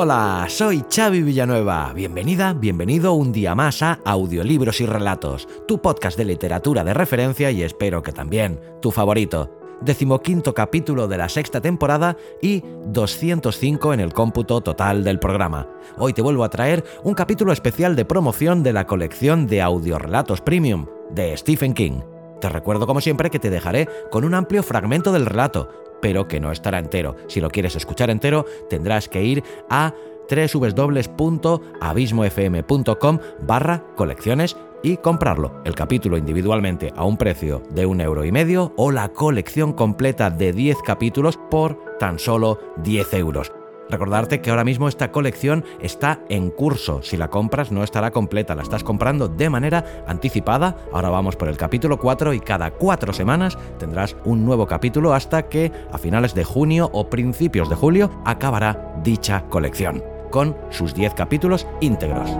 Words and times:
Hola, 0.00 0.46
soy 0.48 0.84
Xavi 0.88 1.22
Villanueva. 1.22 1.92
Bienvenida, 1.92 2.52
bienvenido 2.52 3.14
un 3.14 3.32
día 3.32 3.56
más 3.56 3.82
a 3.82 3.98
Audiolibros 4.04 4.80
y 4.80 4.86
Relatos, 4.86 5.48
tu 5.66 5.82
podcast 5.82 6.16
de 6.16 6.24
literatura 6.24 6.84
de 6.84 6.94
referencia 6.94 7.50
y 7.50 7.64
espero 7.64 8.00
que 8.00 8.12
también 8.12 8.60
tu 8.80 8.92
favorito. 8.92 9.50
Decimoquinto 9.80 10.54
capítulo 10.54 11.08
de 11.08 11.18
la 11.18 11.28
sexta 11.28 11.60
temporada 11.60 12.16
y 12.40 12.62
205 12.86 13.92
en 13.92 13.98
el 13.98 14.12
cómputo 14.12 14.60
total 14.60 15.02
del 15.02 15.18
programa. 15.18 15.68
Hoy 15.96 16.12
te 16.12 16.22
vuelvo 16.22 16.44
a 16.44 16.50
traer 16.50 16.84
un 17.02 17.14
capítulo 17.14 17.52
especial 17.52 17.96
de 17.96 18.04
promoción 18.04 18.62
de 18.62 18.74
la 18.74 18.86
colección 18.86 19.48
de 19.48 19.62
audiorelatos 19.62 20.40
premium 20.42 20.86
de 21.10 21.36
Stephen 21.36 21.74
King. 21.74 22.02
Te 22.40 22.48
recuerdo 22.48 22.86
como 22.86 23.00
siempre 23.00 23.30
que 23.30 23.40
te 23.40 23.50
dejaré 23.50 23.88
con 24.12 24.24
un 24.24 24.34
amplio 24.34 24.62
fragmento 24.62 25.10
del 25.10 25.26
relato, 25.26 25.70
pero 26.00 26.28
que 26.28 26.40
no 26.40 26.52
estará 26.52 26.78
entero. 26.78 27.16
Si 27.28 27.40
lo 27.40 27.50
quieres 27.50 27.76
escuchar 27.76 28.10
entero, 28.10 28.44
tendrás 28.68 29.08
que 29.08 29.22
ir 29.22 29.42
a 29.70 29.94
www.abismofm.com 30.30 33.18
barra 33.46 33.84
colecciones 33.96 34.54
y 34.82 34.98
comprarlo, 34.98 35.62
el 35.64 35.74
capítulo 35.74 36.16
individualmente 36.16 36.92
a 36.94 37.04
un 37.04 37.16
precio 37.16 37.62
de 37.70 37.86
un 37.86 38.00
euro 38.00 38.24
y 38.24 38.30
medio 38.30 38.72
o 38.76 38.92
la 38.92 39.08
colección 39.08 39.72
completa 39.72 40.30
de 40.30 40.52
10 40.52 40.78
capítulos 40.84 41.38
por 41.50 41.98
tan 41.98 42.18
solo 42.18 42.60
10 42.82 43.14
euros. 43.14 43.57
Recordarte 43.90 44.40
que 44.40 44.50
ahora 44.50 44.64
mismo 44.64 44.88
esta 44.88 45.10
colección 45.10 45.64
está 45.80 46.20
en 46.28 46.50
curso. 46.50 47.00
Si 47.02 47.16
la 47.16 47.28
compras 47.28 47.72
no 47.72 47.82
estará 47.82 48.10
completa, 48.10 48.54
la 48.54 48.62
estás 48.62 48.84
comprando 48.84 49.28
de 49.28 49.48
manera 49.48 50.04
anticipada. 50.06 50.76
Ahora 50.92 51.08
vamos 51.08 51.36
por 51.36 51.48
el 51.48 51.56
capítulo 51.56 51.98
4 51.98 52.34
y 52.34 52.40
cada 52.40 52.70
cuatro 52.72 53.12
semanas 53.12 53.56
tendrás 53.78 54.16
un 54.24 54.44
nuevo 54.44 54.66
capítulo 54.66 55.14
hasta 55.14 55.48
que 55.48 55.72
a 55.90 55.98
finales 55.98 56.34
de 56.34 56.44
junio 56.44 56.90
o 56.92 57.08
principios 57.08 57.68
de 57.68 57.76
julio 57.76 58.10
acabará 58.24 58.94
dicha 59.02 59.44
colección, 59.48 60.02
con 60.30 60.56
sus 60.70 60.94
10 60.94 61.14
capítulos 61.14 61.66
íntegros. 61.80 62.30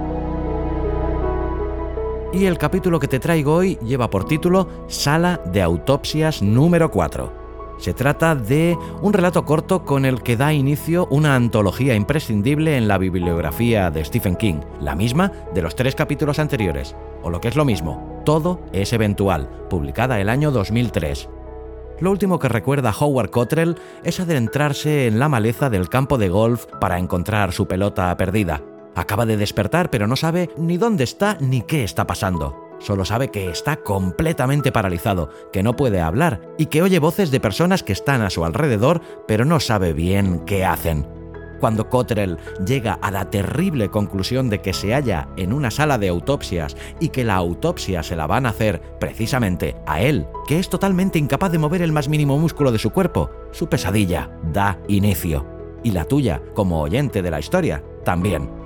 Y 2.32 2.44
el 2.44 2.58
capítulo 2.58 3.00
que 3.00 3.08
te 3.08 3.20
traigo 3.20 3.54
hoy 3.54 3.78
lleva 3.82 4.10
por 4.10 4.26
título 4.26 4.68
Sala 4.86 5.40
de 5.46 5.62
Autopsias 5.62 6.42
número 6.42 6.90
4. 6.90 7.47
Se 7.78 7.94
trata 7.94 8.34
de 8.34 8.76
un 9.02 9.12
relato 9.12 9.44
corto 9.44 9.84
con 9.84 10.04
el 10.04 10.22
que 10.22 10.36
da 10.36 10.52
inicio 10.52 11.06
una 11.10 11.36
antología 11.36 11.94
imprescindible 11.94 12.76
en 12.76 12.88
la 12.88 12.98
bibliografía 12.98 13.90
de 13.90 14.04
Stephen 14.04 14.34
King, 14.34 14.60
la 14.80 14.96
misma 14.96 15.32
de 15.54 15.62
los 15.62 15.76
tres 15.76 15.94
capítulos 15.94 16.40
anteriores, 16.40 16.96
o 17.22 17.30
lo 17.30 17.40
que 17.40 17.48
es 17.48 17.56
lo 17.56 17.64
mismo, 17.64 18.22
Todo 18.24 18.60
es 18.72 18.92
eventual, 18.92 19.48
publicada 19.70 20.20
el 20.20 20.28
año 20.28 20.50
2003. 20.50 21.28
Lo 22.00 22.10
último 22.10 22.38
que 22.38 22.48
recuerda 22.48 22.94
Howard 22.98 23.30
Cottrell 23.30 23.76
es 24.04 24.20
adentrarse 24.20 25.06
en 25.06 25.18
la 25.18 25.28
maleza 25.28 25.70
del 25.70 25.88
campo 25.88 26.18
de 26.18 26.28
golf 26.28 26.66
para 26.80 26.98
encontrar 26.98 27.52
su 27.52 27.66
pelota 27.66 28.14
perdida. 28.16 28.60
Acaba 28.94 29.24
de 29.24 29.36
despertar 29.36 29.88
pero 29.88 30.06
no 30.06 30.16
sabe 30.16 30.50
ni 30.56 30.76
dónde 30.76 31.04
está 31.04 31.38
ni 31.40 31.62
qué 31.62 31.84
está 31.84 32.06
pasando. 32.06 32.67
Solo 32.78 33.04
sabe 33.04 33.28
que 33.28 33.50
está 33.50 33.76
completamente 33.76 34.72
paralizado, 34.72 35.30
que 35.52 35.62
no 35.62 35.76
puede 35.76 36.00
hablar 36.00 36.40
y 36.58 36.66
que 36.66 36.82
oye 36.82 36.98
voces 36.98 37.30
de 37.30 37.40
personas 37.40 37.82
que 37.82 37.92
están 37.92 38.22
a 38.22 38.30
su 38.30 38.44
alrededor, 38.44 39.00
pero 39.26 39.44
no 39.44 39.60
sabe 39.60 39.92
bien 39.92 40.40
qué 40.46 40.64
hacen. 40.64 41.06
Cuando 41.60 41.88
Cottrell 41.88 42.38
llega 42.64 42.94
a 42.94 43.10
la 43.10 43.30
terrible 43.30 43.88
conclusión 43.88 44.48
de 44.48 44.60
que 44.60 44.72
se 44.72 44.94
halla 44.94 45.28
en 45.36 45.52
una 45.52 45.70
sala 45.70 45.98
de 45.98 46.08
autopsias 46.08 46.76
y 47.00 47.08
que 47.08 47.24
la 47.24 47.34
autopsia 47.34 48.02
se 48.02 48.16
la 48.16 48.26
van 48.26 48.46
a 48.46 48.50
hacer 48.50 48.80
precisamente 49.00 49.76
a 49.86 50.00
él, 50.00 50.26
que 50.46 50.58
es 50.58 50.68
totalmente 50.68 51.18
incapaz 51.18 51.50
de 51.50 51.58
mover 51.58 51.82
el 51.82 51.92
más 51.92 52.08
mínimo 52.08 52.38
músculo 52.38 52.70
de 52.70 52.78
su 52.78 52.90
cuerpo, 52.90 53.30
su 53.50 53.68
pesadilla 53.68 54.30
da 54.52 54.78
inicio. 54.88 55.46
Y 55.82 55.92
la 55.92 56.04
tuya, 56.04 56.42
como 56.54 56.80
oyente 56.80 57.22
de 57.22 57.30
la 57.30 57.40
historia, 57.40 57.82
también. 58.04 58.57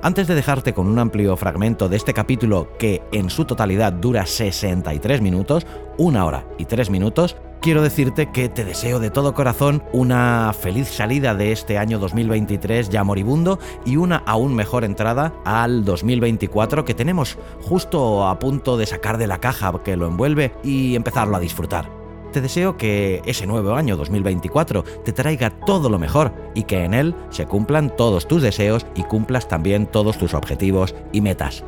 Antes 0.00 0.28
de 0.28 0.36
dejarte 0.36 0.74
con 0.74 0.86
un 0.86 1.00
amplio 1.00 1.36
fragmento 1.36 1.88
de 1.88 1.96
este 1.96 2.14
capítulo 2.14 2.68
que 2.78 3.02
en 3.10 3.30
su 3.30 3.44
totalidad 3.44 3.92
dura 3.92 4.26
63 4.26 5.20
minutos, 5.20 5.66
una 5.96 6.24
hora 6.24 6.46
y 6.56 6.66
tres 6.66 6.88
minutos, 6.88 7.36
quiero 7.60 7.82
decirte 7.82 8.30
que 8.30 8.48
te 8.48 8.64
deseo 8.64 9.00
de 9.00 9.10
todo 9.10 9.34
corazón 9.34 9.82
una 9.92 10.52
feliz 10.52 10.86
salida 10.86 11.34
de 11.34 11.50
este 11.50 11.78
año 11.78 11.98
2023 11.98 12.90
ya 12.90 13.02
moribundo 13.02 13.58
y 13.84 13.96
una 13.96 14.18
aún 14.18 14.54
mejor 14.54 14.84
entrada 14.84 15.34
al 15.44 15.84
2024 15.84 16.84
que 16.84 16.94
tenemos 16.94 17.36
justo 17.60 18.28
a 18.28 18.38
punto 18.38 18.76
de 18.76 18.86
sacar 18.86 19.18
de 19.18 19.26
la 19.26 19.38
caja 19.40 19.82
que 19.82 19.96
lo 19.96 20.06
envuelve 20.06 20.54
y 20.62 20.94
empezarlo 20.94 21.36
a 21.36 21.40
disfrutar. 21.40 21.97
Te 22.32 22.42
deseo 22.42 22.76
que 22.76 23.22
ese 23.24 23.46
nuevo 23.46 23.74
año 23.74 23.96
2024 23.96 24.84
te 25.04 25.12
traiga 25.12 25.50
todo 25.50 25.88
lo 25.88 25.98
mejor 25.98 26.32
y 26.54 26.64
que 26.64 26.84
en 26.84 26.92
él 26.92 27.14
se 27.30 27.46
cumplan 27.46 27.94
todos 27.96 28.28
tus 28.28 28.42
deseos 28.42 28.86
y 28.94 29.02
cumplas 29.04 29.48
también 29.48 29.86
todos 29.86 30.18
tus 30.18 30.34
objetivos 30.34 30.94
y 31.10 31.22
metas. 31.22 31.64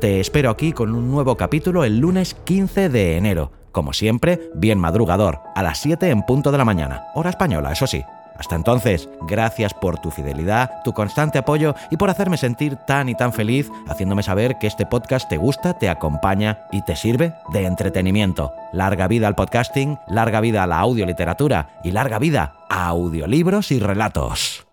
Te 0.00 0.20
espero 0.20 0.50
aquí 0.50 0.72
con 0.72 0.94
un 0.94 1.10
nuevo 1.10 1.36
capítulo 1.36 1.82
el 1.82 1.98
lunes 1.98 2.34
15 2.34 2.88
de 2.88 3.16
enero. 3.16 3.50
Como 3.72 3.92
siempre, 3.92 4.50
bien 4.54 4.78
madrugador, 4.78 5.40
a 5.56 5.62
las 5.64 5.78
7 5.80 6.08
en 6.08 6.22
punto 6.22 6.52
de 6.52 6.58
la 6.58 6.64
mañana, 6.64 7.06
hora 7.14 7.30
española, 7.30 7.72
eso 7.72 7.88
sí. 7.88 8.04
Hasta 8.38 8.56
entonces, 8.56 9.08
gracias 9.22 9.74
por 9.74 9.98
tu 9.98 10.10
fidelidad, 10.10 10.82
tu 10.82 10.92
constante 10.92 11.38
apoyo 11.38 11.74
y 11.90 11.96
por 11.96 12.10
hacerme 12.10 12.36
sentir 12.36 12.76
tan 12.76 13.08
y 13.08 13.14
tan 13.14 13.32
feliz, 13.32 13.70
haciéndome 13.88 14.22
saber 14.22 14.58
que 14.58 14.66
este 14.66 14.86
podcast 14.86 15.28
te 15.28 15.36
gusta, 15.36 15.78
te 15.78 15.88
acompaña 15.88 16.66
y 16.72 16.82
te 16.82 16.96
sirve 16.96 17.34
de 17.52 17.66
entretenimiento. 17.66 18.52
Larga 18.72 19.06
vida 19.08 19.28
al 19.28 19.34
podcasting, 19.34 19.98
larga 20.08 20.40
vida 20.40 20.62
a 20.62 20.66
la 20.66 20.80
audioliteratura 20.80 21.80
y 21.84 21.92
larga 21.92 22.18
vida 22.18 22.54
a 22.68 22.88
audiolibros 22.88 23.70
y 23.70 23.78
relatos. 23.78 24.66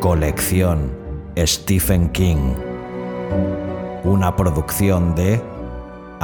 Colección 0.00 1.02
Stephen 1.38 2.10
King. 2.10 2.54
Una 4.04 4.34
producción 4.36 5.14
de 5.14 5.51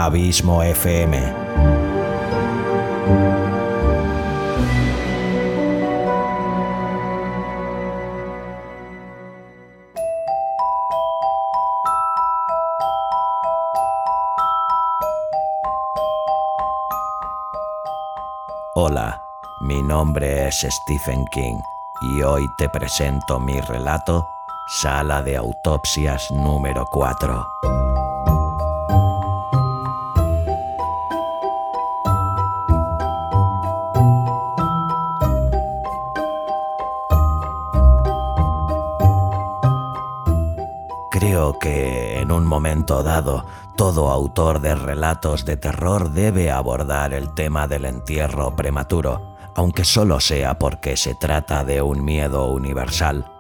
Abismo 0.01 0.63
FM. 0.63 1.19
Hola, 18.77 19.21
mi 19.63 19.83
nombre 19.83 20.47
es 20.47 20.61
Stephen 20.61 21.25
King 21.27 21.59
y 22.01 22.23
hoy 22.23 22.49
te 22.57 22.69
presento 22.69 23.41
mi 23.41 23.61
relato 23.63 24.29
Sala 24.69 25.23
de 25.23 25.37
Autopsias 25.37 26.31
número 26.31 26.87
4. 26.89 27.88
Dado 42.89 43.45
todo 43.77 44.11
autor 44.11 44.61
de 44.61 44.75
relatos 44.75 45.45
de 45.45 45.57
terror 45.57 46.11
debe 46.11 46.51
abordar 46.51 47.15
el 47.15 47.33
tema 47.35 47.69
del 47.69 47.85
entierro 47.85 48.57
prematuro, 48.57 49.37
aunque 49.55 49.85
solo 49.85 50.19
sea 50.19 50.59
porque 50.59 50.97
se 50.97 51.15
trata 51.15 51.65
de 51.65 51.81
un 51.81 52.05
miedo 52.05 52.47
universal. 52.47 53.31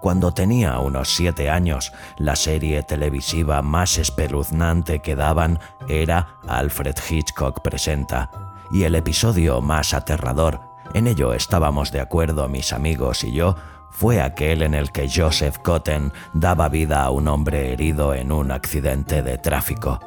Cuando 0.00 0.32
tenía 0.32 0.78
unos 0.78 1.08
siete 1.14 1.50
años, 1.50 1.92
la 2.18 2.36
serie 2.36 2.82
televisiva 2.82 3.62
más 3.62 3.98
espeluznante 3.98 5.00
que 5.00 5.16
daban 5.16 5.58
era 5.88 6.36
Alfred 6.46 6.96
Hitchcock 7.10 7.62
Presenta, 7.62 8.30
y 8.70 8.84
el 8.84 8.94
episodio 8.94 9.60
más 9.60 9.94
aterrador, 9.94 10.60
en 10.92 11.08
ello 11.08 11.32
estábamos 11.32 11.90
de 11.90 12.00
acuerdo 12.00 12.48
mis 12.48 12.72
amigos 12.72 13.24
y 13.24 13.32
yo, 13.32 13.56
fue 13.94 14.20
aquel 14.20 14.62
en 14.62 14.74
el 14.74 14.90
que 14.90 15.08
Joseph 15.08 15.58
Cotten 15.58 16.12
daba 16.32 16.68
vida 16.68 17.04
a 17.04 17.10
un 17.10 17.28
hombre 17.28 17.72
herido 17.72 18.12
en 18.12 18.32
un 18.32 18.50
accidente 18.50 19.22
de 19.22 19.38
tráfico. 19.38 20.00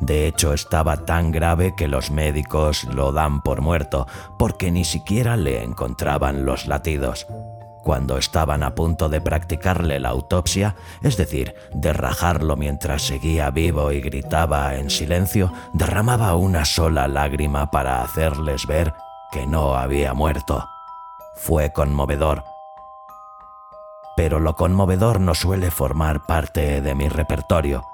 De 0.00 0.26
hecho, 0.26 0.52
estaba 0.52 0.98
tan 0.98 1.32
grave 1.32 1.74
que 1.74 1.88
los 1.88 2.10
médicos 2.10 2.84
lo 2.84 3.10
dan 3.10 3.40
por 3.40 3.62
muerto, 3.62 4.06
porque 4.38 4.70
ni 4.70 4.84
siquiera 4.84 5.38
le 5.38 5.62
encontraban 5.62 6.44
los 6.44 6.66
latidos. 6.66 7.26
Cuando 7.82 8.18
estaban 8.18 8.62
a 8.62 8.74
punto 8.74 9.08
de 9.08 9.22
practicarle 9.22 9.98
la 9.98 10.10
autopsia, 10.10 10.76
es 11.02 11.16
decir, 11.16 11.54
de 11.72 11.94
rajarlo 11.94 12.56
mientras 12.56 13.02
seguía 13.02 13.50
vivo 13.50 13.92
y 13.92 14.02
gritaba 14.02 14.74
en 14.74 14.90
silencio, 14.90 15.52
derramaba 15.72 16.36
una 16.36 16.66
sola 16.66 17.08
lágrima 17.08 17.70
para 17.70 18.02
hacerles 18.02 18.66
ver 18.66 18.92
que 19.32 19.46
no 19.46 19.74
había 19.74 20.12
muerto. 20.12 20.68
Fue 21.34 21.72
conmovedor, 21.72 22.44
pero 24.16 24.40
lo 24.40 24.56
conmovedor 24.56 25.20
no 25.20 25.34
suele 25.34 25.70
formar 25.70 26.26
parte 26.26 26.80
de 26.80 26.94
mi 26.94 27.08
repertorio. 27.08 27.84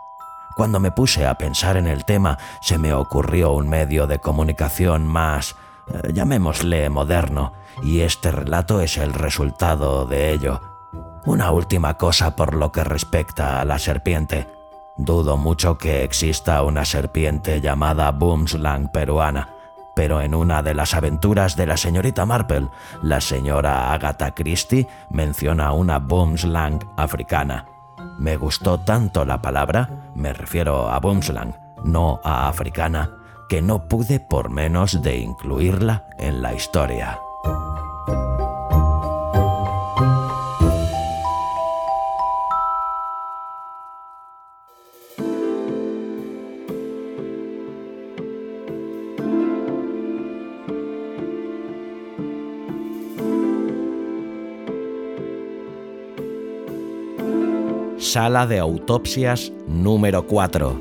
Cuando 0.57 0.81
me 0.81 0.91
puse 0.91 1.27
a 1.27 1.37
pensar 1.37 1.77
en 1.77 1.87
el 1.87 2.05
tema, 2.05 2.39
se 2.61 2.79
me 2.79 2.93
ocurrió 2.93 3.53
un 3.53 3.69
medio 3.69 4.07
de 4.07 4.19
comunicación 4.19 5.07
más, 5.07 5.55
eh, 5.87 6.13
llamémosle 6.13 6.91
moderno, 6.91 7.53
y 7.83 8.01
este 8.01 8.33
relato 8.33 8.81
es 8.81 8.97
el 8.97 9.15
resultado 9.15 10.05
de 10.07 10.33
ello. 10.33 10.61
Una 11.25 11.53
última 11.53 11.95
cosa 11.95 12.35
por 12.35 12.55
lo 12.55 12.73
que 12.73 12.83
respecta 12.83 13.61
a 13.61 13.65
la 13.65 13.79
serpiente. 13.79 14.49
Dudo 14.97 15.37
mucho 15.37 15.79
que 15.79 16.03
exista 16.03 16.63
una 16.63 16.85
serpiente 16.85 17.61
llamada 17.61 18.11
Boomslang 18.11 18.91
peruana 18.91 19.58
pero 19.99 20.21
en 20.21 20.33
una 20.33 20.63
de 20.63 20.75
las 20.75 20.95
aventuras 20.95 21.57
de 21.57 21.67
la 21.67 21.77
señorita 21.77 22.25
Marple, 22.25 22.69
la 23.03 23.21
señora 23.21 23.93
Agatha 23.93 24.33
Christie 24.33 24.87
menciona 25.11 25.73
una 25.73 25.99
boomslang 25.99 26.79
africana. 26.97 27.67
Me 28.17 28.37
gustó 28.37 28.79
tanto 28.79 29.25
la 29.25 29.43
palabra, 29.43 29.91
me 30.15 30.33
refiero 30.33 30.89
a 30.89 31.01
boomslang, 31.01 31.53
no 31.83 32.21
a 32.23 32.47
africana, 32.47 33.11
que 33.49 33.61
no 33.61 33.89
pude 33.89 34.21
por 34.21 34.51
menos 34.51 35.03
de 35.03 35.17
incluirla 35.17 36.07
en 36.17 36.43
la 36.43 36.55
historia. 36.55 37.19
Sala 58.09 58.47
de 58.47 58.59
Autopsias 58.59 59.53
número 59.67 60.27
4. 60.27 60.81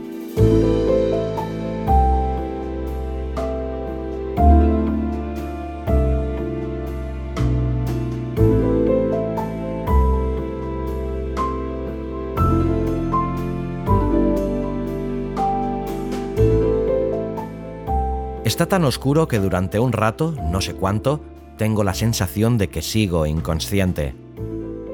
Está 18.46 18.68
tan 18.68 18.86
oscuro 18.86 19.28
que 19.28 19.40
durante 19.40 19.80
un 19.80 19.92
rato, 19.92 20.34
no 20.50 20.62
sé 20.62 20.76
cuánto, 20.76 21.20
tengo 21.58 21.84
la 21.84 21.94
sensación 21.94 22.58
de 22.58 22.70
que 22.70 22.82
sigo 22.82 23.26
inconsciente. 23.26 24.27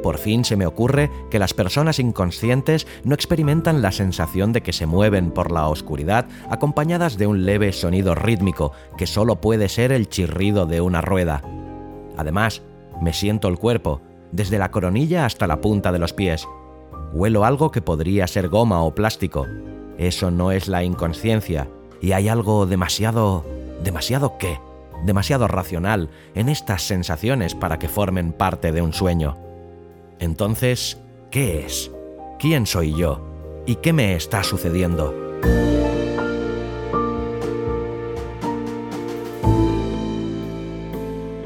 Por 0.04 0.18
fin 0.18 0.44
se 0.44 0.58
me 0.58 0.66
ocurre 0.66 1.10
que 1.32 1.40
las 1.40 1.54
personas 1.54 1.98
inconscientes 1.98 2.86
no 3.06 3.16
experimentan 3.16 3.82
la 3.82 3.94
sensación 3.94 4.52
de 4.52 4.62
que 4.62 4.74
se 4.74 4.86
mueven 4.86 5.32
por 5.32 5.50
la 5.50 5.70
oscuridad 5.70 6.28
acompañadas 6.50 7.18
de 7.18 7.26
un 7.26 7.46
leve 7.46 7.72
sonido 7.72 8.14
rítmico 8.14 8.74
que 8.98 9.08
solo 9.08 9.38
puede 9.38 9.70
ser 9.70 9.94
el 9.94 10.10
chirrido 10.10 10.66
de 10.66 10.82
una 10.82 11.00
rueda. 11.00 11.42
Además, 12.18 12.62
me 13.02 13.14
siento 13.14 13.48
el 13.48 13.58
cuerpo, 13.58 14.02
desde 14.34 14.60
la 14.60 14.72
coronilla 14.72 15.26
hasta 15.26 15.48
la 15.48 15.62
punta 15.62 15.94
de 15.94 16.00
los 16.00 16.12
pies. 16.12 16.46
Huelo 17.14 17.46
algo 17.46 17.72
que 17.72 17.82
podría 17.82 18.28
ser 18.28 18.50
goma 18.50 18.84
o 18.84 18.94
plástico. 18.94 19.48
Eso 19.98 20.32
no 20.32 20.52
es 20.52 20.68
la 20.68 20.84
inconsciencia, 20.84 21.70
y 22.02 22.12
hay 22.12 22.28
algo 22.28 22.66
demasiado... 22.66 23.46
demasiado 23.84 24.38
qué, 24.38 24.60
demasiado 25.06 25.48
racional 25.48 26.10
en 26.36 26.50
estas 26.50 26.82
sensaciones 26.82 27.56
para 27.56 27.80
que 27.80 27.88
formen 27.88 28.34
parte 28.34 28.74
de 28.74 28.82
un 28.82 28.92
sueño. 28.92 29.43
Entonces, 30.20 30.98
¿qué 31.32 31.66
es? 31.66 31.92
¿Quién 32.40 32.66
soy 32.66 32.96
yo? 32.96 33.26
¿Y 33.66 33.76
qué 33.76 33.94
me 33.94 34.16
está 34.16 34.44
sucediendo? 34.44 35.14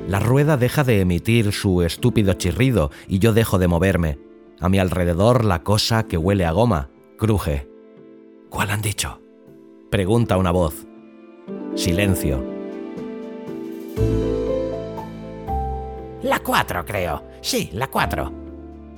La 0.07 0.19
rueda 0.19 0.57
deja 0.57 0.83
de 0.83 1.01
emitir 1.01 1.51
su 1.51 1.83
estúpido 1.83 2.33
chirrido 2.33 2.91
y 3.07 3.19
yo 3.19 3.33
dejo 3.33 3.59
de 3.59 3.67
moverme. 3.67 4.17
A 4.59 4.69
mi 4.69 4.79
alrededor 4.79 5.45
la 5.45 5.63
cosa 5.63 6.07
que 6.07 6.17
huele 6.17 6.45
a 6.45 6.51
goma 6.51 6.89
cruje. 7.17 7.69
¿Cuál 8.49 8.71
han 8.71 8.81
dicho? 8.81 9.21
Pregunta 9.91 10.37
una 10.37 10.51
voz. 10.51 10.87
Silencio. 11.75 12.43
La 16.23 16.39
cuatro, 16.39 16.83
creo. 16.85 17.23
Sí, 17.41 17.69
la 17.73 17.87
cuatro 17.87 18.46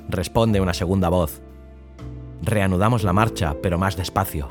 responde 0.10 0.60
una 0.60 0.74
segunda 0.74 1.10
voz. 1.10 1.42
Reanudamos 2.42 3.04
la 3.04 3.14
marcha, 3.14 3.56
pero 3.62 3.78
más 3.78 3.96
despacio. 3.96 4.50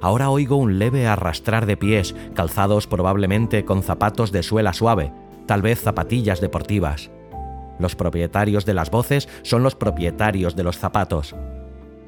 Ahora 0.00 0.30
oigo 0.30 0.56
un 0.56 0.78
leve 0.78 1.06
arrastrar 1.06 1.66
de 1.66 1.76
pies, 1.76 2.14
calzados 2.34 2.86
probablemente 2.86 3.64
con 3.64 3.82
zapatos 3.82 4.32
de 4.32 4.42
suela 4.42 4.72
suave, 4.72 5.12
tal 5.46 5.62
vez 5.62 5.80
zapatillas 5.80 6.40
deportivas. 6.40 7.10
Los 7.78 7.94
propietarios 7.96 8.66
de 8.66 8.74
las 8.74 8.90
voces 8.90 9.28
son 9.42 9.62
los 9.62 9.74
propietarios 9.74 10.56
de 10.56 10.64
los 10.64 10.78
zapatos. 10.78 11.34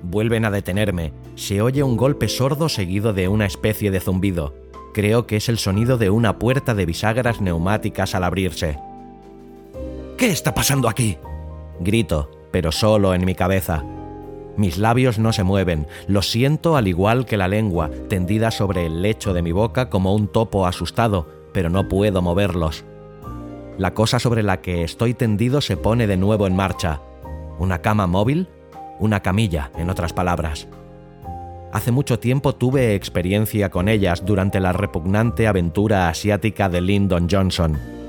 Vuelven 0.02 0.44
a 0.44 0.50
detenerme. 0.50 1.12
Se 1.36 1.62
oye 1.62 1.82
un 1.82 1.96
golpe 1.96 2.28
sordo 2.28 2.68
seguido 2.68 3.12
de 3.12 3.28
una 3.28 3.46
especie 3.46 3.90
de 3.90 4.00
zumbido. 4.00 4.54
Creo 4.92 5.26
que 5.26 5.36
es 5.36 5.48
el 5.48 5.58
sonido 5.58 5.96
de 5.96 6.10
una 6.10 6.38
puerta 6.38 6.74
de 6.74 6.86
bisagras 6.86 7.40
neumáticas 7.40 8.14
al 8.14 8.24
abrirse. 8.24 8.78
¿Qué 10.18 10.30
está 10.30 10.54
pasando 10.54 10.88
aquí? 10.88 11.16
Grito, 11.80 12.30
pero 12.54 12.70
solo 12.70 13.14
en 13.14 13.24
mi 13.24 13.34
cabeza. 13.34 13.82
Mis 14.56 14.78
labios 14.78 15.18
no 15.18 15.32
se 15.32 15.42
mueven, 15.42 15.88
lo 16.06 16.22
siento 16.22 16.76
al 16.76 16.86
igual 16.86 17.26
que 17.26 17.36
la 17.36 17.48
lengua, 17.48 17.90
tendida 18.08 18.52
sobre 18.52 18.86
el 18.86 19.02
lecho 19.02 19.34
de 19.34 19.42
mi 19.42 19.50
boca 19.50 19.90
como 19.90 20.14
un 20.14 20.28
topo 20.28 20.64
asustado, 20.64 21.26
pero 21.52 21.68
no 21.68 21.88
puedo 21.88 22.22
moverlos. 22.22 22.84
La 23.76 23.92
cosa 23.92 24.20
sobre 24.20 24.44
la 24.44 24.60
que 24.60 24.84
estoy 24.84 25.14
tendido 25.14 25.60
se 25.60 25.76
pone 25.76 26.06
de 26.06 26.16
nuevo 26.16 26.46
en 26.46 26.54
marcha. 26.54 27.00
¿Una 27.58 27.82
cama 27.82 28.06
móvil? 28.06 28.46
Una 29.00 29.18
camilla, 29.18 29.72
en 29.76 29.90
otras 29.90 30.12
palabras. 30.12 30.68
Hace 31.72 31.90
mucho 31.90 32.20
tiempo 32.20 32.54
tuve 32.54 32.94
experiencia 32.94 33.70
con 33.70 33.88
ellas 33.88 34.24
durante 34.24 34.60
la 34.60 34.72
repugnante 34.72 35.48
aventura 35.48 36.08
asiática 36.08 36.68
de 36.68 36.82
Lyndon 36.82 37.26
Johnson 37.28 38.03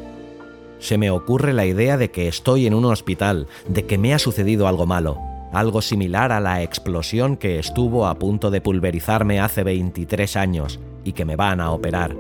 se 0.85 0.99
me 0.99 1.09
ocurre 1.09 1.51
la 1.51 1.65
idea 1.65 1.97
de 1.97 2.11
que 2.11 2.27
estoy 2.27 2.67
en 2.67 2.75
un 2.75 2.85
hospital, 2.85 3.47
de 3.67 3.85
que 3.85 3.97
me 3.97 4.13
ha 4.13 4.19
sucedido 4.19 4.67
algo 4.67 4.85
malo, 4.85 5.17
algo 5.51 5.81
similar 5.81 6.31
a 6.31 6.39
la 6.39 6.61
explosión 6.61 7.37
que 7.37 7.57
estuvo 7.57 8.05
a 8.05 8.19
punto 8.19 8.51
de 8.51 8.61
pulverizarme 8.61 9.39
hace 9.39 9.63
23 9.63 10.35
años 10.35 10.79
y 11.03 11.13
que 11.13 11.25
me 11.25 11.35
van 11.35 11.59
a 11.59 11.71
operar. 11.71 12.15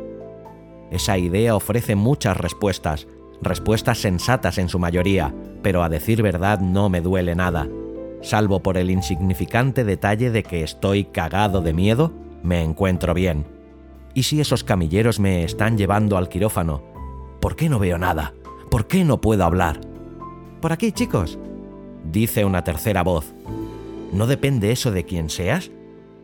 Esa 0.89 1.17
idea 1.19 1.55
ofrece 1.55 1.95
muchas 1.95 2.37
respuestas, 2.37 3.07
respuestas 3.39 3.99
sensatas 3.99 4.57
en 4.57 4.67
su 4.67 4.79
mayoría, 4.79 5.31
pero 5.61 5.83
a 5.83 5.89
decir 5.89 6.23
verdad 6.23 6.59
no 6.59 6.89
me 6.89 7.01
duele 7.01 7.35
nada. 7.35 7.67
Salvo 8.21 8.61
por 8.61 8.77
el 8.77 8.89
insignificante 8.89 9.83
detalle 9.83 10.31
de 10.31 10.41
que 10.41 10.63
estoy 10.63 11.05
cagado 11.05 11.61
de 11.61 11.73
miedo, 11.73 12.11
me 12.41 12.63
encuentro 12.63 13.13
bien. 13.13 13.45
¿Y 14.15 14.23
si 14.23 14.41
esos 14.41 14.63
camilleros 14.63 15.19
me 15.19 15.43
están 15.43 15.77
llevando 15.77 16.17
al 16.17 16.29
quirófano? 16.29 16.81
¿Por 17.41 17.55
qué 17.55 17.69
no 17.69 17.77
veo 17.77 17.99
nada? 17.99 18.33
¿Por 18.75 18.87
qué 18.87 19.05
no 19.05 19.21
puedo 19.21 19.45
hablar? 19.45 19.79
Por 20.59 20.73
aquí, 20.73 20.91
chicos, 20.91 21.39
dice 22.11 22.43
una 22.43 22.65
tercera 22.65 23.03
voz. 23.03 23.33
¿No 24.11 24.27
depende 24.27 24.73
eso 24.73 24.91
de 24.91 25.05
quién 25.05 25.29
seas? 25.29 25.71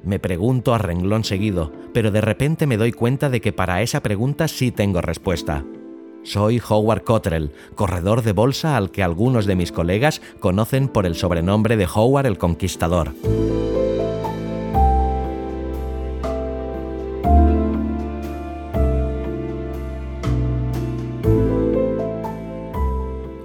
Me 0.03 0.19
pregunto 0.19 0.73
a 0.73 0.77
renglón 0.77 1.23
seguido, 1.23 1.71
pero 1.93 2.11
de 2.11 2.19
repente 2.19 2.67
me 2.67 2.75
doy 2.75 2.91
cuenta 2.91 3.29
de 3.29 3.39
que 3.39 3.53
para 3.53 3.81
esa 3.81 4.03
pregunta 4.03 4.49
sí 4.49 4.69
tengo 4.69 4.99
respuesta. 4.99 5.63
Soy 6.23 6.61
Howard 6.67 7.05
Cottrell, 7.05 7.51
corredor 7.75 8.21
de 8.21 8.33
bolsa 8.33 8.75
al 8.75 8.91
que 8.91 9.01
algunos 9.01 9.45
de 9.45 9.55
mis 9.55 9.71
colegas 9.71 10.21
conocen 10.41 10.89
por 10.89 11.05
el 11.05 11.15
sobrenombre 11.15 11.77
de 11.77 11.87
Howard 11.87 12.25
el 12.25 12.37
Conquistador. 12.37 13.13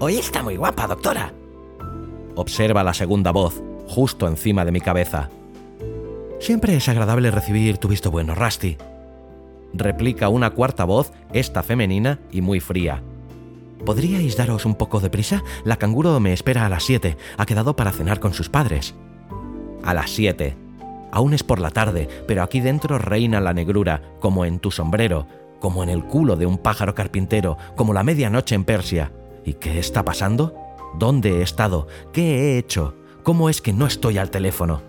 Hoy 0.07 0.15
está 0.15 0.41
muy 0.41 0.55
guapa, 0.55 0.87
doctora. 0.87 1.33
observa 2.35 2.81
la 2.81 2.93
segunda 2.93 3.31
voz, 3.33 3.61
justo 3.89 4.25
encima 4.25 4.63
de 4.63 4.71
mi 4.71 4.79
cabeza. 4.79 5.29
Siempre 6.39 6.77
es 6.77 6.87
agradable 6.87 7.29
recibir 7.29 7.77
tu 7.77 7.89
visto 7.89 8.09
bueno, 8.09 8.33
Rusty. 8.33 8.77
Replica 9.73 10.29
una 10.29 10.51
cuarta 10.51 10.85
voz, 10.85 11.11
esta 11.33 11.61
femenina 11.61 12.21
y 12.31 12.39
muy 12.39 12.61
fría. 12.61 13.03
¿Podríais 13.85 14.37
daros 14.37 14.65
un 14.65 14.75
poco 14.75 15.01
de 15.01 15.09
prisa? 15.09 15.43
La 15.65 15.75
canguro 15.75 16.17
me 16.21 16.31
espera 16.31 16.65
a 16.65 16.69
las 16.69 16.85
7. 16.85 17.17
Ha 17.37 17.45
quedado 17.45 17.75
para 17.75 17.91
cenar 17.91 18.21
con 18.21 18.33
sus 18.33 18.47
padres. 18.47 18.95
A 19.83 19.93
las 19.93 20.09
7. 20.11 20.55
Aún 21.11 21.33
es 21.33 21.43
por 21.43 21.59
la 21.59 21.71
tarde, 21.71 22.07
pero 22.25 22.43
aquí 22.43 22.61
dentro 22.61 22.97
reina 22.97 23.41
la 23.41 23.53
negrura, 23.53 24.01
como 24.21 24.45
en 24.45 24.59
tu 24.59 24.71
sombrero, 24.71 25.27
como 25.59 25.83
en 25.83 25.89
el 25.89 26.05
culo 26.05 26.37
de 26.37 26.45
un 26.45 26.59
pájaro 26.59 26.95
carpintero, 26.95 27.57
como 27.75 27.91
la 27.91 28.03
medianoche 28.03 28.55
en 28.55 28.63
Persia. 28.63 29.11
¿Y 29.47 29.53
qué 29.53 29.79
está 29.79 30.03
pasando? 30.03 30.53
¿Dónde 30.99 31.37
he 31.37 31.41
estado? 31.41 31.87
¿Qué 32.11 32.21
he 32.35 32.57
hecho? 32.57 32.95
¿Cómo 33.23 33.47
es 33.47 33.61
que 33.61 33.71
no 33.71 33.87
estoy 33.87 34.17
al 34.17 34.29
teléfono? 34.29 34.81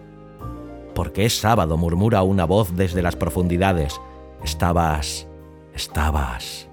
Porque 0.97 1.25
es 1.25 1.39
sábado, 1.39 1.77
murmura 1.77 2.25
una 2.25 2.45
voz 2.45 2.75
desde 2.75 3.01
las 3.01 3.15
profundidades. 3.15 4.01
Estabas... 4.43 5.29
estabas... 5.75 6.69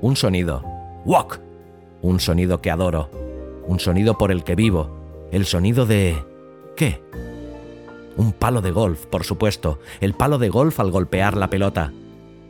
Un 0.00 0.16
sonido. 0.16 0.64
Walk. 1.04 1.42
Un 2.00 2.18
sonido 2.18 2.62
que 2.62 2.70
adoro. 2.70 3.10
Un 3.66 3.78
sonido 3.78 4.16
por 4.16 4.32
el 4.32 4.42
que 4.42 4.54
vivo. 4.54 4.88
El 5.32 5.44
sonido 5.44 5.84
de... 5.84 6.24
¿Qué? 6.78 7.02
Un 8.16 8.32
palo 8.32 8.62
de 8.62 8.70
golf, 8.70 9.04
por 9.04 9.24
supuesto. 9.24 9.80
El 10.00 10.14
palo 10.14 10.38
de 10.38 10.48
golf 10.48 10.80
al 10.80 10.90
golpear 10.90 11.36
la 11.36 11.50
pelota. 11.50 11.92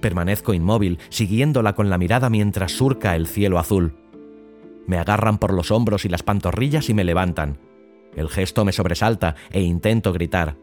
Permanezco 0.01 0.55
inmóvil, 0.55 1.01
siguiéndola 1.09 1.75
con 1.75 1.91
la 1.91 1.99
mirada 1.99 2.31
mientras 2.31 2.71
surca 2.71 3.17
el 3.17 3.27
cielo 3.27 3.59
azul. 3.59 4.00
Me 4.87 4.99
agarran 4.99 5.39
por 5.39 5.53
los 5.53 5.71
hombros 5.71 6.05
y 6.05 6.09
las 6.09 6.23
pantorrillas 6.23 6.89
y 6.89 6.95
me 6.95 7.05
levantan. 7.05 7.59
El 8.17 8.29
gesto 8.29 8.65
me 8.65 8.73
sobresalta 8.73 9.37
e 9.51 9.61
intento 9.61 10.13
gritar. 10.13 10.57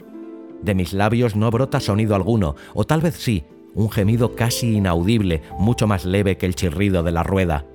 De 0.61 0.75
mis 0.75 0.93
labios 0.93 1.35
no 1.35 1.49
brota 1.51 1.79
sonido 1.79 2.15
alguno, 2.15 2.55
o 2.73 2.83
tal 2.83 3.01
vez 3.01 3.15
sí, 3.15 3.45
un 3.73 3.89
gemido 3.91 4.35
casi 4.35 4.75
inaudible, 4.75 5.43
mucho 5.59 5.87
más 5.87 6.03
leve 6.03 6.37
que 6.37 6.45
el 6.45 6.55
chirrido 6.55 7.03
de 7.03 7.11
la 7.11 7.23
rueda. 7.23 7.65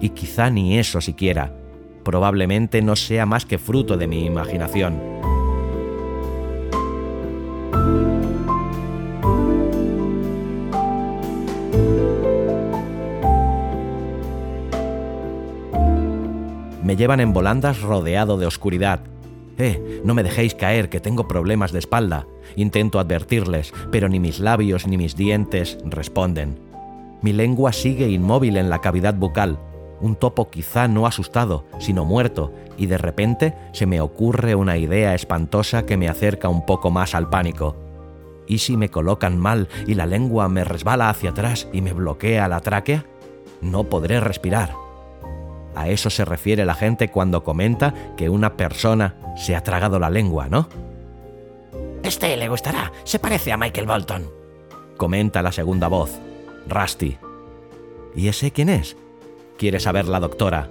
Y 0.00 0.10
quizá 0.10 0.48
ni 0.48 0.78
eso 0.78 1.00
siquiera. 1.00 1.54
Probablemente 2.04 2.82
no 2.82 2.96
sea 2.96 3.26
más 3.26 3.44
que 3.44 3.58
fruto 3.58 3.96
de 3.96 4.06
mi 4.06 4.24
imaginación. 4.24 5.19
Me 16.90 16.96
llevan 16.96 17.20
en 17.20 17.32
volandas 17.32 17.82
rodeado 17.82 18.36
de 18.36 18.46
oscuridad. 18.46 18.98
Eh, 19.58 20.02
no 20.04 20.12
me 20.12 20.24
dejéis 20.24 20.56
caer, 20.56 20.88
que 20.88 20.98
tengo 20.98 21.28
problemas 21.28 21.70
de 21.70 21.78
espalda. 21.78 22.26
Intento 22.56 22.98
advertirles, 22.98 23.72
pero 23.92 24.08
ni 24.08 24.18
mis 24.18 24.40
labios 24.40 24.88
ni 24.88 24.98
mis 24.98 25.14
dientes 25.14 25.78
responden. 25.84 26.58
Mi 27.22 27.32
lengua 27.32 27.72
sigue 27.72 28.08
inmóvil 28.08 28.56
en 28.56 28.70
la 28.70 28.80
cavidad 28.80 29.14
bucal, 29.14 29.56
un 30.00 30.16
topo 30.16 30.50
quizá 30.50 30.88
no 30.88 31.06
asustado, 31.06 31.64
sino 31.78 32.04
muerto, 32.04 32.52
y 32.76 32.86
de 32.86 32.98
repente 32.98 33.54
se 33.70 33.86
me 33.86 34.00
ocurre 34.00 34.56
una 34.56 34.76
idea 34.76 35.14
espantosa 35.14 35.86
que 35.86 35.96
me 35.96 36.08
acerca 36.08 36.48
un 36.48 36.66
poco 36.66 36.90
más 36.90 37.14
al 37.14 37.30
pánico. 37.30 37.76
¿Y 38.48 38.58
si 38.58 38.76
me 38.76 38.88
colocan 38.88 39.38
mal 39.38 39.68
y 39.86 39.94
la 39.94 40.06
lengua 40.06 40.48
me 40.48 40.64
resbala 40.64 41.08
hacia 41.08 41.30
atrás 41.30 41.68
y 41.72 41.82
me 41.82 41.92
bloquea 41.92 42.48
la 42.48 42.58
tráquea? 42.58 43.06
No 43.60 43.84
podré 43.84 44.18
respirar. 44.18 44.89
A 45.74 45.88
eso 45.88 46.10
se 46.10 46.24
refiere 46.24 46.64
la 46.64 46.74
gente 46.74 47.10
cuando 47.10 47.44
comenta 47.44 47.94
que 48.16 48.28
una 48.28 48.56
persona 48.56 49.14
se 49.36 49.54
ha 49.54 49.62
tragado 49.62 49.98
la 49.98 50.10
lengua, 50.10 50.48
¿no? 50.48 50.68
Este 52.02 52.36
le 52.36 52.48
gustará, 52.48 52.92
se 53.04 53.18
parece 53.18 53.52
a 53.52 53.56
Michael 53.56 53.86
Bolton. 53.86 54.30
Comenta 54.96 55.42
la 55.42 55.52
segunda 55.52 55.88
voz, 55.88 56.18
Rusty. 56.68 57.18
¿Y 58.14 58.28
ese 58.28 58.50
quién 58.50 58.68
es? 58.68 58.96
Quiere 59.58 59.80
saber 59.80 60.06
la 60.06 60.20
doctora. 60.20 60.68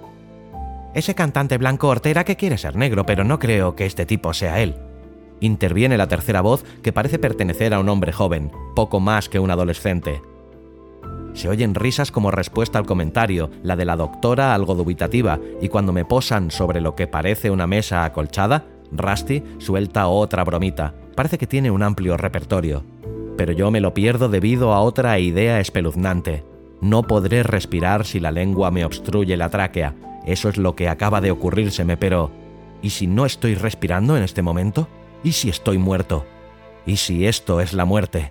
Ese 0.94 1.14
cantante 1.14 1.56
blanco 1.56 1.88
hortera 1.88 2.24
que 2.24 2.36
quiere 2.36 2.58
ser 2.58 2.76
negro, 2.76 3.06
pero 3.06 3.24
no 3.24 3.38
creo 3.38 3.76
que 3.76 3.86
este 3.86 4.06
tipo 4.06 4.34
sea 4.34 4.60
él. 4.60 4.76
Interviene 5.40 5.96
la 5.96 6.08
tercera 6.08 6.40
voz 6.40 6.64
que 6.82 6.92
parece 6.92 7.18
pertenecer 7.18 7.72
a 7.72 7.80
un 7.80 7.88
hombre 7.88 8.12
joven, 8.12 8.50
poco 8.74 9.00
más 9.00 9.28
que 9.28 9.38
un 9.38 9.50
adolescente. 9.50 10.20
Se 11.34 11.48
oyen 11.48 11.74
risas 11.74 12.10
como 12.10 12.30
respuesta 12.30 12.78
al 12.78 12.86
comentario, 12.86 13.50
la 13.62 13.76
de 13.76 13.84
la 13.84 13.96
doctora 13.96 14.54
algo 14.54 14.74
dubitativa, 14.74 15.38
y 15.60 15.68
cuando 15.68 15.92
me 15.92 16.04
posan 16.04 16.50
sobre 16.50 16.80
lo 16.80 16.94
que 16.94 17.06
parece 17.06 17.50
una 17.50 17.66
mesa 17.66 18.04
acolchada, 18.04 18.64
Rusty 18.92 19.42
suelta 19.58 20.08
otra 20.08 20.44
bromita. 20.44 20.94
Parece 21.14 21.38
que 21.38 21.46
tiene 21.46 21.70
un 21.70 21.82
amplio 21.82 22.16
repertorio. 22.16 22.84
Pero 23.36 23.52
yo 23.52 23.70
me 23.70 23.80
lo 23.80 23.94
pierdo 23.94 24.28
debido 24.28 24.72
a 24.72 24.80
otra 24.80 25.18
idea 25.18 25.60
espeluznante. 25.60 26.44
No 26.80 27.02
podré 27.04 27.42
respirar 27.42 28.04
si 28.04 28.20
la 28.20 28.32
lengua 28.32 28.70
me 28.70 28.84
obstruye 28.84 29.36
la 29.36 29.50
tráquea. 29.50 29.94
Eso 30.26 30.48
es 30.48 30.56
lo 30.56 30.74
que 30.74 30.88
acaba 30.88 31.20
de 31.20 31.30
ocurrírseme, 31.30 31.96
pero... 31.96 32.30
¿Y 32.82 32.90
si 32.90 33.06
no 33.06 33.26
estoy 33.26 33.54
respirando 33.54 34.16
en 34.16 34.22
este 34.22 34.42
momento? 34.42 34.88
¿Y 35.22 35.32
si 35.32 35.50
estoy 35.50 35.78
muerto? 35.78 36.24
¿Y 36.86 36.96
si 36.96 37.26
esto 37.26 37.60
es 37.60 37.74
la 37.74 37.84
muerte? 37.84 38.30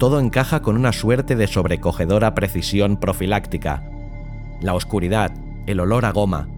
Todo 0.00 0.18
encaja 0.18 0.62
con 0.62 0.76
una 0.76 0.94
suerte 0.94 1.36
de 1.36 1.46
sobrecogedora 1.46 2.34
precisión 2.34 2.96
profiláctica. 2.96 3.82
La 4.62 4.72
oscuridad, 4.72 5.30
el 5.66 5.78
olor 5.78 6.06
a 6.06 6.12
goma. 6.12 6.48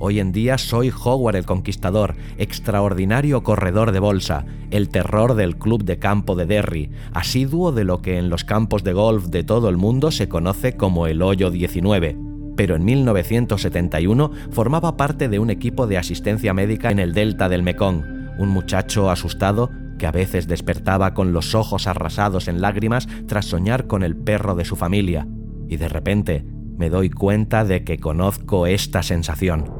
Hoy 0.00 0.18
en 0.18 0.32
día 0.32 0.58
soy 0.58 0.90
Howard 0.90 1.36
el 1.36 1.46
Conquistador, 1.46 2.16
extraordinario 2.38 3.44
corredor 3.44 3.92
de 3.92 4.00
bolsa, 4.00 4.46
el 4.72 4.88
terror 4.88 5.34
del 5.34 5.56
club 5.56 5.84
de 5.84 6.00
campo 6.00 6.34
de 6.34 6.46
Derry, 6.46 6.90
asiduo 7.14 7.70
de 7.70 7.84
lo 7.84 8.02
que 8.02 8.18
en 8.18 8.30
los 8.30 8.42
campos 8.42 8.82
de 8.82 8.94
golf 8.94 9.26
de 9.26 9.44
todo 9.44 9.68
el 9.68 9.76
mundo 9.76 10.10
se 10.10 10.28
conoce 10.28 10.76
como 10.76 11.06
el 11.06 11.22
Hoyo 11.22 11.50
19 11.50 12.18
pero 12.56 12.74
en 12.74 12.84
1971 12.84 14.32
formaba 14.50 14.96
parte 14.96 15.28
de 15.28 15.38
un 15.38 15.48
equipo 15.48 15.86
de 15.86 15.96
asistencia 15.96 16.52
médica 16.52 16.90
en 16.90 16.98
el 16.98 17.14
delta 17.14 17.48
del 17.48 17.62
Mekong, 17.62 18.02
un 18.36 18.48
muchacho 18.48 19.12
asustado 19.12 19.70
que 19.98 20.06
a 20.06 20.12
veces 20.12 20.48
despertaba 20.48 21.12
con 21.12 21.32
los 21.32 21.54
ojos 21.54 21.86
arrasados 21.86 22.48
en 22.48 22.60
lágrimas 22.60 23.08
tras 23.26 23.46
soñar 23.46 23.86
con 23.86 24.02
el 24.02 24.16
perro 24.16 24.54
de 24.54 24.64
su 24.64 24.76
familia, 24.76 25.26
y 25.68 25.76
de 25.76 25.88
repente 25.88 26.46
me 26.78 26.88
doy 26.88 27.10
cuenta 27.10 27.64
de 27.64 27.84
que 27.84 27.98
conozco 27.98 28.66
esta 28.66 29.02
sensación, 29.02 29.70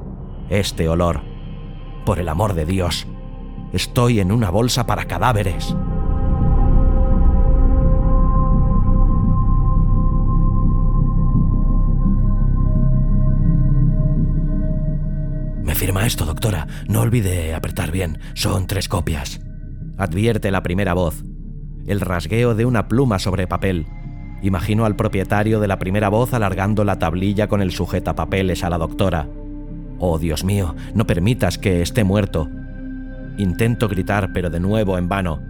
este 0.51 0.89
olor. 0.89 1.23
Por 2.05 2.19
el 2.19 2.29
amor 2.29 2.55
de 2.55 2.67
Dios, 2.67 3.07
estoy 3.73 4.21
en 4.21 4.33
una 4.33 4.51
bolsa 4.51 4.87
para 4.87 5.07
cadáveres. 5.07 5.77
Me 15.63 15.75
firma 15.75 16.07
esto, 16.07 16.25
doctora. 16.25 16.67
No 16.89 17.03
olvide 17.03 17.55
apretar 17.55 17.93
bien. 17.93 18.19
Son 18.35 18.67
tres 18.67 18.89
copias 18.89 19.41
advierte 19.99 20.52
la 20.52 20.62
primera 20.62 20.95
voz. 20.95 21.25
El 21.87 22.00
rasgueo 22.00 22.55
de 22.55 22.64
una 22.64 22.87
pluma 22.87 23.19
sobre 23.19 23.49
papel. 23.49 23.87
Imagino 24.43 24.85
al 24.85 24.95
propietario 24.95 25.59
de 25.59 25.67
la 25.67 25.81
primera 25.81 26.09
voz 26.09 26.33
alargando 26.33 26.85
la 26.85 27.00
tablilla 27.00 27.49
con 27.49 27.61
el 27.61 27.73
sujetapapeles 27.73 28.62
a 28.62 28.71
la 28.71 28.78
doctora. 28.78 29.28
Oh, 29.99 30.19
Dios 30.19 30.45
mío, 30.45 30.76
no 30.95 31.07
permitas 31.07 31.59
que 31.59 31.83
esté 31.83 32.05
muerto. 32.05 32.49
Intento 33.37 33.88
gritar, 33.88 34.33
pero 34.33 34.49
de 34.50 34.61
nuevo 34.61 34.97
en 34.97 35.09
vano. 35.09 35.43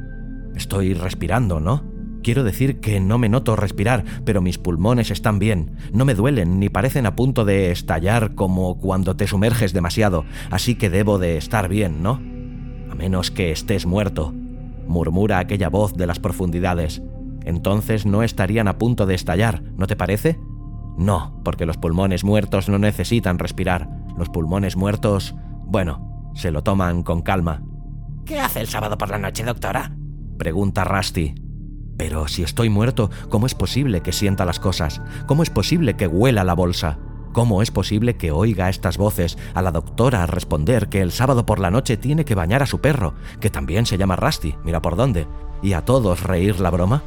Estoy 0.54 0.94
respirando, 0.94 1.60
¿no? 1.60 1.84
Quiero 2.22 2.42
decir 2.42 2.80
que 2.80 2.98
no 3.00 3.18
me 3.18 3.28
noto 3.28 3.54
respirar, 3.54 4.04
pero 4.24 4.40
mis 4.40 4.58
pulmones 4.58 5.10
están 5.10 5.38
bien, 5.38 5.76
no 5.92 6.04
me 6.04 6.14
duelen 6.14 6.58
ni 6.58 6.68
parecen 6.68 7.06
a 7.06 7.14
punto 7.14 7.44
de 7.44 7.70
estallar 7.70 8.34
como 8.34 8.78
cuando 8.78 9.14
te 9.14 9.26
sumerges 9.26 9.72
demasiado, 9.72 10.24
así 10.50 10.74
que 10.74 10.90
debo 10.90 11.18
de 11.18 11.36
estar 11.36 11.68
bien, 11.68 12.02
¿no? 12.02 12.20
A 12.90 12.94
menos 12.96 13.30
que 13.30 13.52
estés 13.52 13.86
muerto 13.86 14.34
murmura 14.88 15.38
aquella 15.38 15.68
voz 15.68 15.94
de 15.94 16.06
las 16.06 16.18
profundidades. 16.18 17.02
Entonces 17.44 18.06
no 18.06 18.22
estarían 18.22 18.68
a 18.68 18.78
punto 18.78 19.06
de 19.06 19.14
estallar, 19.14 19.62
¿no 19.76 19.86
te 19.86 19.96
parece? 19.96 20.40
No, 20.96 21.40
porque 21.44 21.66
los 21.66 21.76
pulmones 21.76 22.24
muertos 22.24 22.68
no 22.68 22.78
necesitan 22.78 23.38
respirar. 23.38 23.88
Los 24.16 24.28
pulmones 24.28 24.76
muertos, 24.76 25.34
bueno, 25.64 26.30
se 26.34 26.50
lo 26.50 26.62
toman 26.62 27.02
con 27.04 27.22
calma. 27.22 27.62
¿Qué 28.26 28.40
hace 28.40 28.60
el 28.60 28.66
sábado 28.66 28.98
por 28.98 29.08
la 29.08 29.18
noche, 29.18 29.44
doctora? 29.44 29.96
Pregunta 30.38 30.84
Rusty. 30.84 31.34
Pero 31.96 32.28
si 32.28 32.42
estoy 32.42 32.68
muerto, 32.68 33.10
¿cómo 33.28 33.46
es 33.46 33.54
posible 33.54 34.02
que 34.02 34.12
sienta 34.12 34.44
las 34.44 34.60
cosas? 34.60 35.00
¿Cómo 35.26 35.42
es 35.42 35.50
posible 35.50 35.96
que 35.96 36.06
huela 36.06 36.44
la 36.44 36.54
bolsa? 36.54 36.98
¿Cómo 37.32 37.62
es 37.62 37.70
posible 37.70 38.16
que 38.16 38.32
oiga 38.32 38.68
estas 38.68 38.98
voces, 38.98 39.38
a 39.54 39.62
la 39.62 39.70
doctora 39.70 40.26
responder 40.26 40.88
que 40.88 41.00
el 41.00 41.12
sábado 41.12 41.46
por 41.46 41.58
la 41.58 41.70
noche 41.70 41.96
tiene 41.96 42.24
que 42.24 42.34
bañar 42.34 42.62
a 42.62 42.66
su 42.66 42.80
perro, 42.80 43.14
que 43.40 43.50
también 43.50 43.86
se 43.86 43.98
llama 43.98 44.16
Rusty, 44.16 44.54
mira 44.64 44.82
por 44.82 44.96
dónde, 44.96 45.26
y 45.62 45.74
a 45.74 45.84
todos 45.84 46.22
reír 46.22 46.60
la 46.60 46.70
broma? 46.70 47.02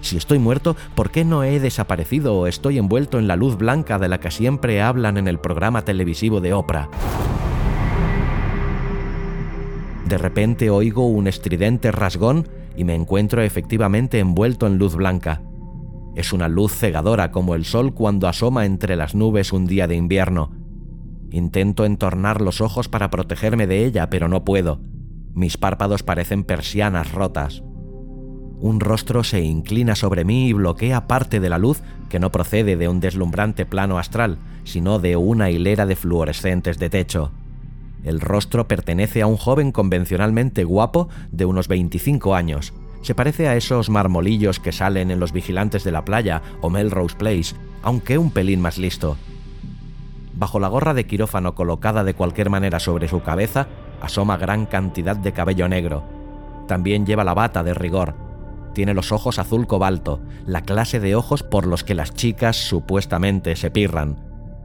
Si 0.00 0.16
estoy 0.16 0.38
muerto, 0.38 0.76
¿por 0.94 1.10
qué 1.10 1.24
no 1.24 1.42
he 1.42 1.58
desaparecido 1.58 2.36
o 2.36 2.46
estoy 2.46 2.78
envuelto 2.78 3.18
en 3.18 3.26
la 3.26 3.36
luz 3.36 3.56
blanca 3.56 3.98
de 3.98 4.08
la 4.08 4.20
que 4.20 4.30
siempre 4.30 4.80
hablan 4.80 5.16
en 5.16 5.26
el 5.26 5.40
programa 5.40 5.82
televisivo 5.82 6.40
de 6.40 6.52
Oprah? 6.52 6.88
De 10.06 10.18
repente 10.18 10.70
oigo 10.70 11.06
un 11.08 11.26
estridente 11.26 11.90
rasgón 11.90 12.46
y 12.76 12.84
me 12.84 12.94
encuentro 12.94 13.42
efectivamente 13.42 14.20
envuelto 14.20 14.68
en 14.68 14.78
luz 14.78 14.94
blanca. 14.94 15.42
Es 16.16 16.32
una 16.32 16.48
luz 16.48 16.72
cegadora 16.72 17.30
como 17.30 17.54
el 17.54 17.66
sol 17.66 17.92
cuando 17.92 18.26
asoma 18.26 18.64
entre 18.64 18.96
las 18.96 19.14
nubes 19.14 19.52
un 19.52 19.66
día 19.66 19.86
de 19.86 19.96
invierno. 19.96 20.50
Intento 21.30 21.84
entornar 21.84 22.40
los 22.40 22.62
ojos 22.62 22.88
para 22.88 23.10
protegerme 23.10 23.66
de 23.66 23.84
ella, 23.84 24.08
pero 24.08 24.26
no 24.26 24.42
puedo. 24.42 24.80
Mis 25.34 25.58
párpados 25.58 26.02
parecen 26.02 26.44
persianas 26.44 27.12
rotas. 27.12 27.62
Un 28.58 28.80
rostro 28.80 29.24
se 29.24 29.42
inclina 29.42 29.94
sobre 29.94 30.24
mí 30.24 30.48
y 30.48 30.54
bloquea 30.54 31.06
parte 31.06 31.38
de 31.38 31.50
la 31.50 31.58
luz 31.58 31.82
que 32.08 32.18
no 32.18 32.32
procede 32.32 32.78
de 32.78 32.88
un 32.88 33.00
deslumbrante 33.00 33.66
plano 33.66 33.98
astral, 33.98 34.38
sino 34.64 34.98
de 34.98 35.16
una 35.16 35.50
hilera 35.50 35.84
de 35.84 35.96
fluorescentes 35.96 36.78
de 36.78 36.88
techo. 36.88 37.32
El 38.04 38.22
rostro 38.22 38.66
pertenece 38.66 39.20
a 39.20 39.26
un 39.26 39.36
joven 39.36 39.70
convencionalmente 39.70 40.64
guapo 40.64 41.10
de 41.30 41.44
unos 41.44 41.68
25 41.68 42.34
años. 42.34 42.72
Se 43.06 43.14
parece 43.14 43.46
a 43.46 43.54
esos 43.54 43.88
marmolillos 43.88 44.58
que 44.58 44.72
salen 44.72 45.12
en 45.12 45.20
Los 45.20 45.30
Vigilantes 45.30 45.84
de 45.84 45.92
la 45.92 46.04
Playa 46.04 46.42
o 46.60 46.70
Melrose 46.70 47.14
Place, 47.14 47.54
aunque 47.84 48.18
un 48.18 48.32
pelín 48.32 48.60
más 48.60 48.78
listo. 48.78 49.16
Bajo 50.34 50.58
la 50.58 50.66
gorra 50.66 50.92
de 50.92 51.06
quirófano 51.06 51.54
colocada 51.54 52.02
de 52.02 52.14
cualquier 52.14 52.50
manera 52.50 52.80
sobre 52.80 53.06
su 53.06 53.22
cabeza, 53.22 53.68
asoma 54.02 54.38
gran 54.38 54.66
cantidad 54.66 55.14
de 55.14 55.30
cabello 55.30 55.68
negro. 55.68 56.02
También 56.66 57.06
lleva 57.06 57.22
la 57.22 57.34
bata 57.34 57.62
de 57.62 57.74
rigor. 57.74 58.16
Tiene 58.74 58.92
los 58.92 59.12
ojos 59.12 59.38
azul 59.38 59.68
cobalto, 59.68 60.20
la 60.44 60.62
clase 60.62 60.98
de 60.98 61.14
ojos 61.14 61.44
por 61.44 61.68
los 61.68 61.84
que 61.84 61.94
las 61.94 62.12
chicas 62.12 62.56
supuestamente 62.56 63.54
se 63.54 63.70
pirran. 63.70 64.16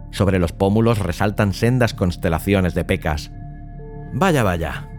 Sobre 0.09 0.39
los 0.39 0.51
pómulos 0.51 0.97
resaltan 0.97 1.53
sendas 1.53 1.93
constelaciones 1.93 2.73
de 2.73 2.85
pecas. 2.85 3.29
Vaya, 4.13 4.41
vaya, 4.41 4.89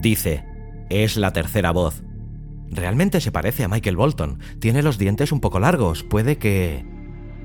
dice. 0.00 0.44
Es 0.90 1.16
la 1.16 1.32
tercera 1.32 1.70
voz. 1.70 2.02
Realmente 2.70 3.20
se 3.20 3.32
parece 3.32 3.64
a 3.64 3.68
Michael 3.68 3.96
Bolton. 3.96 4.38
Tiene 4.58 4.82
los 4.82 4.98
dientes 4.98 5.32
un 5.32 5.40
poco 5.40 5.60
largos. 5.60 6.02
Puede 6.02 6.38
que... 6.38 6.84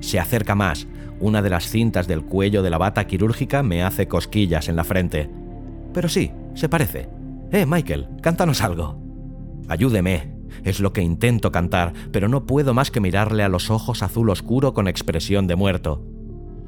Se 0.00 0.18
acerca 0.18 0.54
más. 0.54 0.86
Una 1.20 1.40
de 1.40 1.50
las 1.50 1.68
cintas 1.68 2.06
del 2.06 2.24
cuello 2.24 2.62
de 2.62 2.70
la 2.70 2.78
bata 2.78 3.06
quirúrgica 3.06 3.62
me 3.62 3.82
hace 3.82 4.06
cosquillas 4.08 4.68
en 4.68 4.76
la 4.76 4.84
frente. 4.84 5.30
Pero 5.94 6.08
sí, 6.08 6.32
se 6.54 6.68
parece. 6.68 7.08
Eh, 7.52 7.66
Michael, 7.66 8.08
cántanos 8.20 8.60
algo. 8.60 9.00
Ayúdeme. 9.68 10.34
Es 10.62 10.80
lo 10.80 10.92
que 10.92 11.02
intento 11.02 11.50
cantar, 11.50 11.92
pero 12.12 12.28
no 12.28 12.46
puedo 12.46 12.74
más 12.74 12.90
que 12.90 13.00
mirarle 13.00 13.42
a 13.42 13.48
los 13.48 13.70
ojos 13.70 14.02
azul 14.02 14.30
oscuro 14.30 14.72
con 14.72 14.88
expresión 14.88 15.46
de 15.46 15.56
muerto. 15.56 16.04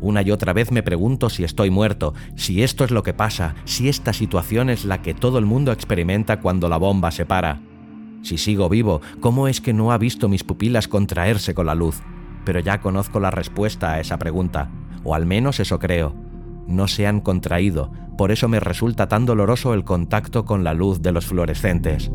Una 0.01 0.23
y 0.23 0.31
otra 0.31 0.53
vez 0.53 0.73
me 0.73 0.83
pregunto 0.83 1.31
si 1.31 1.45
estoy 1.45 1.71
muerto, 1.71 2.13
si 2.37 2.63
esto 2.63 2.85
es 2.85 2.91
lo 2.91 3.03
que 3.03 3.15
pasa, 3.15 3.55
si 3.65 3.89
esta 3.89 4.13
situación 4.13 4.71
es 4.71 4.85
la 4.85 5.03
que 5.03 5.15
todo 5.15 5.39
el 5.39 5.47
mundo 5.47 5.73
experimenta 5.73 6.41
cuando 6.41 6.69
la 6.69 6.77
bomba 6.77 7.11
se 7.11 7.25
para. 7.25 7.61
Si 8.27 8.39
sigo 8.39 8.69
vivo, 8.69 9.03
¿cómo 9.21 9.47
es 9.47 9.61
que 9.61 9.73
no 9.73 9.93
ha 9.93 9.99
visto 9.99 10.29
mis 10.29 10.43
pupilas 10.43 10.89
contraerse 10.89 11.55
con 11.55 11.67
la 11.67 11.77
luz? 11.77 12.03
Pero 12.45 12.59
ya 12.59 12.81
conozco 12.81 13.21
la 13.21 13.31
respuesta 13.31 13.93
a 13.93 14.01
esa 14.01 14.19
pregunta, 14.19 14.69
o 15.05 15.15
al 15.15 15.27
menos 15.27 15.61
eso 15.61 15.79
creo. 15.79 16.13
No 16.67 16.89
se 16.89 17.07
han 17.07 17.21
contraído, 17.21 17.93
por 18.19 18.33
eso 18.33 18.49
me 18.49 18.59
resulta 18.59 19.07
tan 19.07 19.27
doloroso 19.27 19.75
el 19.75 19.85
contacto 19.85 20.45
con 20.45 20.65
la 20.65 20.75
luz 20.75 21.03
de 21.03 21.13
los 21.13 21.25
fluorescentes. 21.25 22.11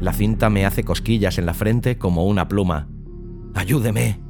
La 0.00 0.12
cinta 0.12 0.50
me 0.50 0.64
hace 0.64 0.84
cosquillas 0.84 1.38
en 1.38 1.46
la 1.46 1.54
frente 1.54 1.98
como 1.98 2.26
una 2.26 2.46
pluma. 2.46 2.86
¡Ayúdeme! 3.56 4.20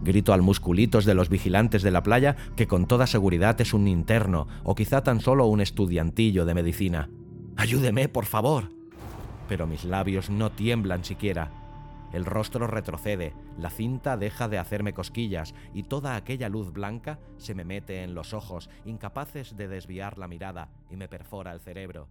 Grito 0.00 0.32
al 0.32 0.42
musculitos 0.42 1.04
de 1.04 1.14
los 1.14 1.28
vigilantes 1.28 1.84
de 1.84 1.92
la 1.92 2.02
playa 2.02 2.34
que 2.56 2.66
con 2.66 2.88
toda 2.88 3.06
seguridad 3.06 3.60
es 3.60 3.74
un 3.74 3.86
interno 3.86 4.48
o 4.64 4.74
quizá 4.74 5.04
tan 5.04 5.20
solo 5.20 5.46
un 5.46 5.60
estudiantillo 5.60 6.44
de 6.44 6.54
medicina. 6.54 7.08
¡Ayúdeme, 7.56 8.08
por 8.08 8.26
favor! 8.26 8.70
Pero 9.48 9.68
mis 9.68 9.84
labios 9.84 10.30
no 10.30 10.50
tiemblan 10.50 11.04
siquiera. 11.04 11.52
El 12.12 12.24
rostro 12.24 12.66
retrocede, 12.66 13.34
la 13.56 13.70
cinta 13.70 14.16
deja 14.16 14.48
de 14.48 14.58
hacerme 14.58 14.92
cosquillas 14.92 15.54
y 15.72 15.84
toda 15.84 16.16
aquella 16.16 16.48
luz 16.48 16.72
blanca 16.72 17.20
se 17.36 17.54
me 17.54 17.64
mete 17.64 18.02
en 18.02 18.16
los 18.16 18.34
ojos, 18.34 18.68
incapaces 18.84 19.56
de 19.56 19.68
desviar 19.68 20.18
la 20.18 20.26
mirada, 20.26 20.70
y 20.90 20.96
me 20.96 21.06
perfora 21.06 21.52
el 21.52 21.60
cerebro. 21.60 22.08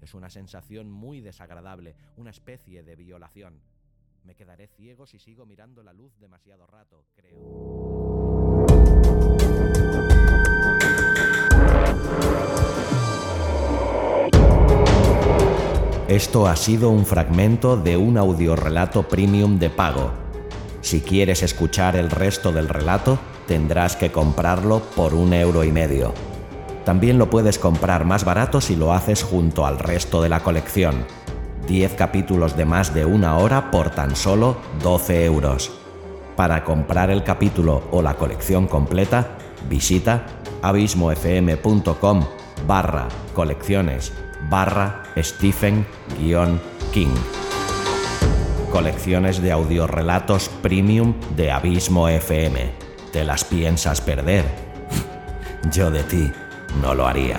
Es 0.00 0.14
una 0.14 0.30
sensación 0.30 0.90
muy 0.90 1.20
desagradable, 1.20 1.94
una 2.16 2.30
especie 2.30 2.82
de 2.82 2.96
violación. 2.96 3.60
Me 4.24 4.34
quedaré 4.36 4.68
ciego 4.68 5.06
si 5.06 5.18
sigo 5.18 5.46
mirando 5.46 5.82
la 5.82 5.92
luz 5.92 6.12
demasiado 6.18 6.66
rato, 6.66 7.04
creo. 7.14 7.82
Esto 16.08 16.46
ha 16.46 16.56
sido 16.56 16.90
un 16.90 17.06
fragmento 17.06 17.76
de 17.76 17.96
un 17.96 18.18
audiorelato 18.18 19.08
premium 19.08 19.58
de 19.58 19.70
pago. 19.70 20.12
Si 20.82 21.00
quieres 21.00 21.42
escuchar 21.42 21.96
el 21.96 22.10
resto 22.10 22.52
del 22.52 22.68
relato, 22.68 23.18
tendrás 23.46 23.96
que 23.96 24.12
comprarlo 24.12 24.80
por 24.94 25.14
un 25.14 25.32
euro 25.32 25.64
y 25.64 25.72
medio. 25.72 26.12
También 26.84 27.18
lo 27.18 27.30
puedes 27.30 27.58
comprar 27.58 28.04
más 28.04 28.24
barato 28.24 28.60
si 28.60 28.76
lo 28.76 28.92
haces 28.92 29.22
junto 29.22 29.64
al 29.64 29.78
resto 29.78 30.20
de 30.20 30.28
la 30.28 30.40
colección. 30.40 31.06
10 31.66 31.94
capítulos 31.94 32.56
de 32.56 32.64
más 32.64 32.94
de 32.94 33.04
una 33.04 33.36
hora 33.38 33.70
por 33.70 33.90
tan 33.90 34.16
solo 34.16 34.56
12 34.82 35.24
euros. 35.24 35.72
Para 36.36 36.64
comprar 36.64 37.10
el 37.10 37.22
capítulo 37.24 37.82
o 37.90 38.02
la 38.02 38.14
colección 38.14 38.66
completa, 38.66 39.36
visita 39.68 40.26
abismofm.com 40.62 42.24
barra 42.66 43.08
colecciones 43.34 44.12
barra 44.48 45.02
Stephen-King. 45.16 47.14
Colecciones 48.70 49.42
de 49.42 49.52
audiorelatos 49.52 50.48
premium 50.48 51.14
de 51.36 51.50
Abismo 51.50 52.08
FM. 52.08 52.72
¿Te 53.12 53.24
las 53.24 53.44
piensas 53.44 54.00
perder? 54.00 54.44
Yo 55.72 55.90
de 55.90 56.02
ti 56.04 56.32
no 56.80 56.94
lo 56.94 57.06
haría. 57.06 57.38